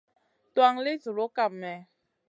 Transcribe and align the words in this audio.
Tuwan 0.53 0.75
li 0.83 0.93
zuloʼ 1.03 1.31
kam 1.35 1.51
mèh? 1.61 1.79